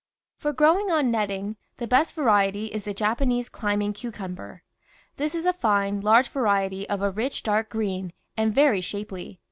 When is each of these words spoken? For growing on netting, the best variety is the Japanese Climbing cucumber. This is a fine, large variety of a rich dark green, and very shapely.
For 0.39 0.51
growing 0.51 0.89
on 0.89 1.11
netting, 1.11 1.57
the 1.77 1.85
best 1.85 2.15
variety 2.15 2.73
is 2.73 2.85
the 2.85 2.93
Japanese 2.95 3.49
Climbing 3.49 3.93
cucumber. 3.93 4.63
This 5.17 5.35
is 5.35 5.45
a 5.45 5.53
fine, 5.53 6.01
large 6.01 6.29
variety 6.29 6.89
of 6.89 7.03
a 7.03 7.11
rich 7.11 7.43
dark 7.43 7.69
green, 7.69 8.11
and 8.35 8.51
very 8.51 8.81
shapely. 8.81 9.39